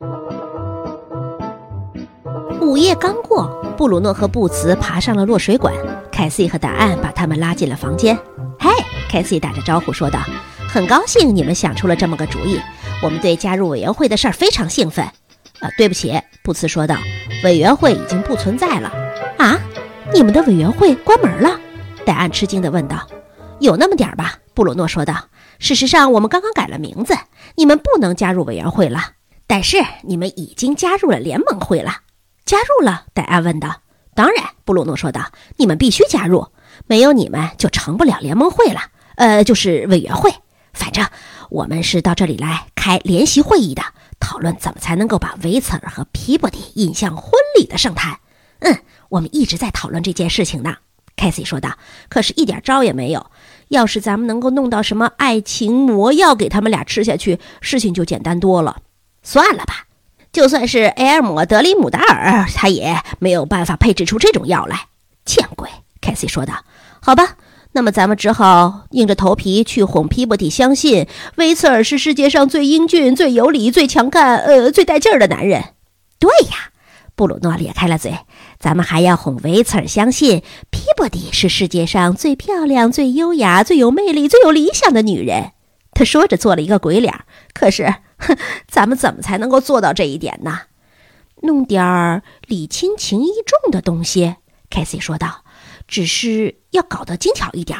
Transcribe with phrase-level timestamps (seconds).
[2.60, 5.74] 午夜刚过，布鲁诺和布茨爬上了落水管。
[6.10, 8.18] 凯西和答案把他们拉进了房间。
[8.58, 8.70] 嘿，
[9.08, 10.20] 凯西打着招呼说道
[10.68, 12.60] ：“很高兴你们想出了这么个主意。
[13.02, 15.06] 我们对加入委员会的事儿非常兴奋。”
[15.60, 16.96] 呃，对不起，布茨说道
[17.44, 18.92] ：“委员会已经不存在了。”
[19.38, 19.58] 啊，
[20.12, 21.58] 你们的委员会关门了？
[22.04, 23.06] 戴安吃惊地问道。
[23.60, 25.14] “有那么点儿吧。”布鲁诺说道。
[25.58, 27.14] “事实上，我们刚刚改了名字，
[27.56, 29.00] 你们不能加入委员会了。
[29.50, 32.02] 但是你们已经加入了联盟会了。”
[32.46, 33.82] 加入了，戴安问道。
[34.14, 36.46] “当然。”布鲁诺说道，“你们必须加入，
[36.86, 38.80] 没有你们就成不了联盟会了。
[39.16, 40.32] 呃，就是委员会。
[40.72, 41.04] 反正
[41.48, 43.82] 我们是到这里来开联席会议的，
[44.20, 48.20] 讨论怎么才能够把维茨尔和皮博迪引向婚礼的圣坛。
[48.60, 48.78] 嗯，
[49.08, 50.76] 我们一直在讨论这件事情呢。”
[51.16, 51.76] 凯西说道
[52.08, 53.26] ，“可是一点招也没有。
[53.68, 58.76] 要是咱们能够弄到什么爱情魔药给他们俩吃下去，事情就简单多了。
[59.22, 59.86] 算了吧。”
[60.32, 64.86] 就算是埃尔姆德里姆达尔，他也没有办法配制出这种药来。
[65.24, 65.68] 见鬼！
[66.00, 66.54] 凯西说道。
[67.00, 67.34] 好吧，
[67.72, 75.64] 那么咱们只好硬着头皮去哄皮博蒂相信威茨尔是世界上最英俊、最有理、最强干、呃，最带劲儿的男人。
[76.20, 76.70] 对呀，
[77.16, 78.18] 布鲁诺咧开了嘴。
[78.60, 85.50] 咱们还要哄维茨尔相信皮博迪是世界上最漂亮、最优雅、最有魅力、最有理想的女人。
[85.92, 87.24] 他说着做了一个鬼脸。
[87.52, 87.96] 可是。
[88.20, 88.36] 哼，
[88.68, 90.60] 咱们怎么才能够做到这一点呢？
[91.42, 94.36] 弄点儿礼轻情意重的东西，
[94.68, 95.44] 凯西说道。
[95.88, 97.76] 只是要搞得精巧一点。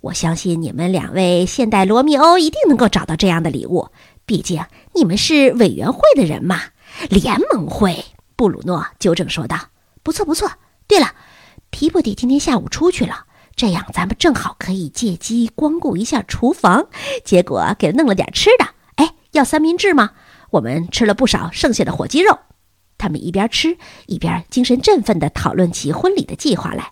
[0.00, 3.88] 我相信你们两位现代罗密欧一定能够找到这样的礼物。
[4.24, 6.58] 毕竟你们是委员会的人嘛。
[7.10, 8.02] 联盟会，
[8.34, 9.58] 布鲁诺纠正说道。
[10.02, 10.50] 不错不错。
[10.86, 11.14] 对了，
[11.68, 16.86] 皮布迪今天下午出去了，这样咱们正好可以借机光顾一下厨房。
[17.24, 18.64] 结果给他弄了点吃的。
[19.32, 20.10] 要三明治吗？
[20.50, 22.38] 我们吃了不少剩下的火鸡肉。
[22.98, 26.90] 他们一边吃一边精神振奋地讨论起婚礼的计划来。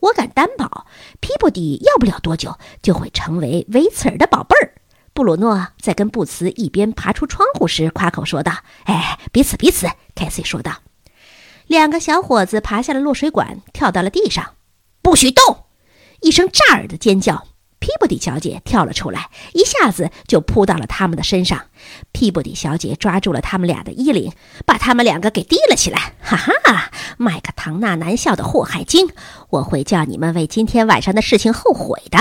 [0.00, 0.86] 我敢担保，
[1.20, 4.74] 皮布迪要不了多久就会成为维茨尔的宝贝儿。
[5.12, 8.52] 布鲁诺在跟布茨一边爬出窗户时夸口说道
[8.86, 9.86] ：“哎，彼此彼此。”
[10.16, 10.78] 凯西说道。
[11.66, 14.54] 两个小伙子爬下了落水管，跳到了地上。
[15.02, 15.64] 不许动！
[16.20, 17.46] 一声炸耳的尖叫。
[17.82, 21.64] 皮布迪小姐跳了出来，一下子就扑到了他们的身上。
[22.12, 24.32] 皮布迪小姐抓住了他们俩的衣领，
[24.64, 26.14] 把他们两个给提了起来。
[26.22, 29.08] 哈哈，麦克唐纳男校的祸害精，
[29.50, 32.18] 我会叫你们为今天晚上的事情后悔的。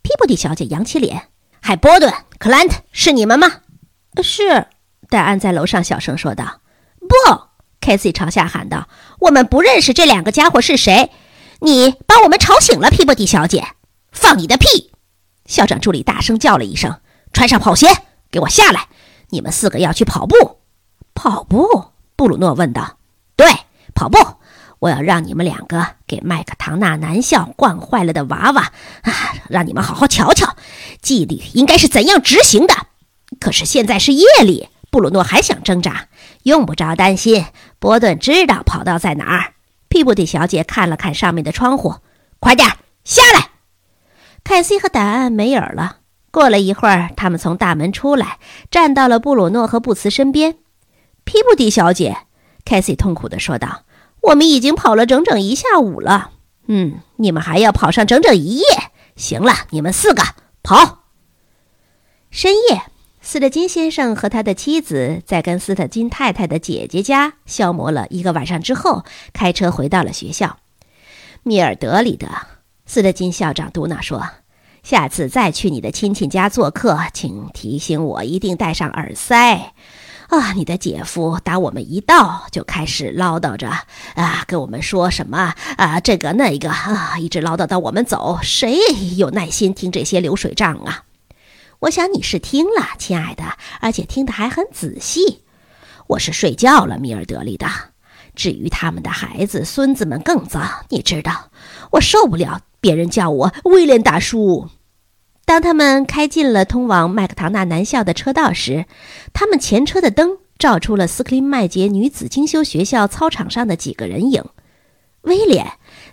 [0.00, 1.28] 皮布迪小姐扬起脸
[1.60, 3.52] ：“海波顿、克兰特，是你们吗
[4.24, 4.68] ？”“是。”
[5.10, 6.62] 戴安在楼上小声说道。
[6.98, 7.14] “不！”
[7.82, 8.88] 凯西朝下喊道
[9.20, 11.10] ，“我们不认识这两个家伙是谁。
[11.60, 13.66] 你把我们吵醒了，皮布迪小姐。”
[14.16, 14.90] 放你的屁！
[15.44, 17.00] 校长助理大声叫了一声
[17.32, 17.86] ：“穿上跑鞋，
[18.30, 18.88] 给我下来！
[19.28, 20.62] 你们四个要去跑步。”
[21.14, 21.92] 跑步？
[22.16, 22.98] 布鲁诺问道。
[23.36, 23.46] “对，
[23.94, 24.18] 跑步！
[24.80, 28.72] 我要让你们两个给麦克唐纳男校惯坏了的娃娃
[29.02, 29.12] 啊，
[29.48, 30.56] 让你们好好瞧瞧
[31.00, 32.74] 纪律应该是怎样执行的。
[33.38, 36.08] 可是现在是夜里。”布鲁诺还想挣扎。
[36.44, 37.44] 用不着担心，
[37.78, 39.54] 波顿知道跑道在哪儿。
[39.88, 41.96] 皮布蒂小姐看了看上面的窗户
[42.40, 42.68] ：“快点
[43.04, 43.50] 下来！”
[44.46, 45.96] 凯西和答案没影儿了。
[46.30, 48.38] 过了一会儿，他们从大门出来，
[48.70, 50.58] 站到了布鲁诺和布茨身边。
[51.24, 52.18] 皮布迪小姐，
[52.64, 53.82] 凯西痛苦地说道
[54.22, 56.30] ：“我们已经跑了整整一下午了。
[56.68, 58.64] 嗯，你们还要跑上整整一夜。
[59.16, 60.22] 行了，你们四个
[60.62, 61.00] 跑。”
[62.30, 62.82] 深夜，
[63.20, 70.58] 斯特金先生和他的妻子在跟斯特金太太的姐姐家消磨了一个晚上之后，开车回到了学校。
[71.42, 72.28] 密尔德里的。
[72.88, 74.24] 斯德金校长嘟囔说
[74.84, 79.74] ：“下次再去你的亲戚家做客，请提醒我一定戴上耳塞。
[80.28, 83.68] 啊，你的姐夫打我们一到就开始唠叨着，
[84.14, 88.38] 啊，跟我们说什么啊，这个那个啊，一直唠叨到我们走。
[88.40, 88.78] 谁
[89.16, 91.04] 有耐心听这些流水账啊？
[91.80, 95.42] 我想你是听了，亲爱的，而且听得还很仔细。
[96.06, 97.66] 我是睡觉了，米尔德里的。
[98.36, 100.60] 至于他们的孩子、孙子们更糟，
[100.90, 101.50] 你知道，
[101.90, 104.68] 我受不了。”别人叫我威廉大叔。
[105.44, 108.86] 当他们开进了通往麦克唐纳男校的车道时，
[109.32, 114.44] 他们前车的灯照出了斯克林麦杰女子精修学校操场上的几个人影。
[115.22, 115.66] 威廉，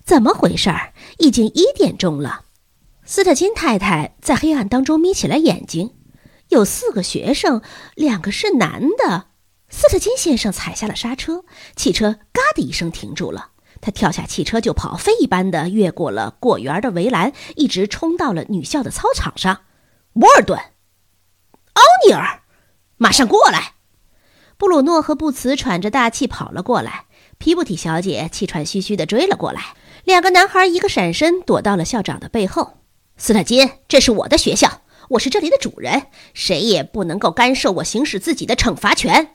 [0.04, 0.94] 怎么回事儿？
[1.20, 2.46] 已经一点钟了。
[3.06, 5.92] 斯特金太太在黑暗当中眯起了眼睛。
[6.50, 7.62] 有四个学生，
[7.94, 9.28] 两个是男的。
[9.70, 11.46] 斯特金先生踩下了刹车，
[11.76, 13.52] 汽车“嘎”的一声停住了。
[13.84, 19.64] 他跳下汽车就跑，飞一般的越过了果园的围栏，一直冲到了女校的操场上。
[20.14, 20.58] 沃尔顿，
[21.74, 22.44] 奥尼尔，
[22.96, 23.74] 马上过来！
[24.56, 27.08] 布鲁诺和布茨喘着大气跑了过来，
[27.38, 29.76] 皮布提小姐气喘吁吁地追了过来。
[30.06, 32.78] 两个男孩一个闪身躲到了校长的背后。
[33.18, 36.04] 斯特金，这是我的学校，我是这里的主人，
[36.34, 39.32] 谁也不能够干涉我行使自己的惩罚权。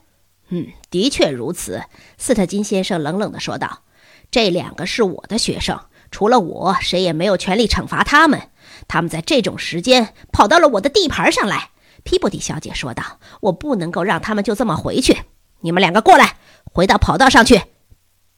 [0.48, 1.82] 嗯，的确如此，
[2.16, 3.82] 斯特金先生冷冷地说道。
[4.30, 5.80] 这两个是我的学生，
[6.10, 8.50] 除了我，谁也没有权利惩罚他们。
[8.86, 11.70] 他们在这种时间跑到了我的地盘上来。
[12.04, 15.22] 皮布蒂小姐说道：“我不能够让他们就这么回去。
[15.60, 17.62] 你们两个过来，回到跑道上去，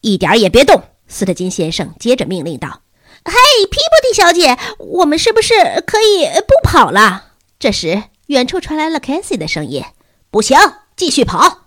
[0.01, 2.83] 一点也别动。”斯特金先生接着命令道
[3.25, 3.35] ：“嘿，
[3.71, 5.55] 皮布蒂小姐，我们是不是
[5.87, 9.85] 可以不跑了？”这时，远处传来了凯西的声音
[10.31, 10.57] ：“不行，
[10.97, 11.67] 继续跑。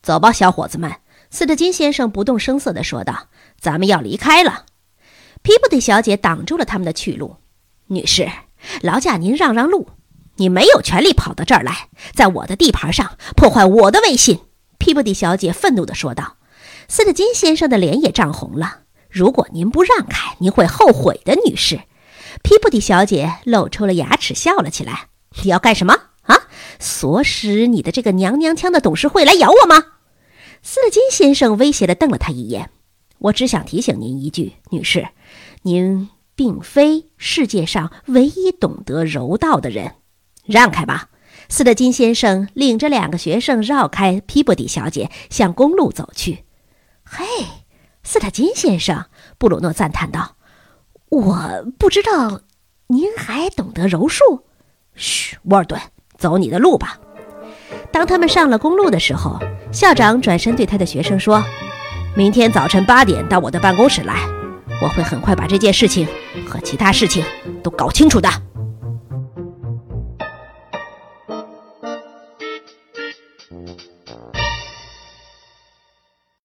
[0.00, 0.92] 走吧，小伙子们。”
[1.30, 3.26] 斯特金先生不动声色地说道。
[3.60, 4.66] 咱们要离开了，
[5.42, 7.36] 皮布蒂小姐挡住了他们的去路。
[7.88, 8.30] 女士，
[8.82, 9.88] 劳驾您让让路，
[10.36, 14.40] 你没有权利跑到这儿来，在我的地盘上破坏我的威信。
[14.78, 16.36] 皮布蒂小姐愤怒地说道。
[16.90, 18.80] 斯特金先生的脸也涨红了。
[19.10, 21.80] 如果您不让开，您会后悔的，女士。
[22.42, 25.08] 皮布蒂小姐露出了牙齿，笑了起来。
[25.42, 26.48] 你要干什么啊？
[26.80, 29.84] 唆使你的这个娘娘腔的董事会来咬我吗？
[30.62, 32.70] 斯特金先生威胁地瞪了他一眼。
[33.18, 35.08] 我只想提醒您一句，女士，
[35.62, 39.94] 您并非世界上唯一懂得柔道的人。
[40.44, 41.10] 让开吧！
[41.48, 46.44] 斯特金先生领着两个学生绕开皮布迪小姐，向公路走去。
[47.04, 47.24] 嘿，
[48.02, 49.06] 斯特金先生，
[49.38, 50.36] 布鲁诺赞叹道
[51.10, 52.42] ：“我不知道
[52.88, 54.44] 您还懂得柔术。”
[54.94, 55.80] 嘘，沃尔顿，
[56.16, 56.98] 走你的路吧。
[57.90, 59.38] 当他们上了公路的时候，
[59.72, 61.42] 校长转身对他的学生说。
[62.14, 64.14] 明天早晨八点到我的办公室来，
[64.82, 66.06] 我会很快把这件事情
[66.46, 67.24] 和其他事情
[67.62, 68.28] 都搞清楚的。